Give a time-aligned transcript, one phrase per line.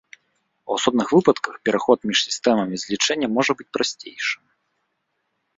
[0.69, 4.43] У асобных выпадках пераход між сістэмамі злічэння можа быць прасцейшым.